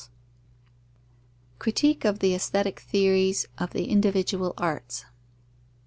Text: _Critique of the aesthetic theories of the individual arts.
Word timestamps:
_Critique 1.59 2.05
of 2.05 2.17
the 2.17 2.33
aesthetic 2.33 2.79
theories 2.79 3.45
of 3.59 3.69
the 3.69 3.85
individual 3.85 4.55
arts. 4.57 5.05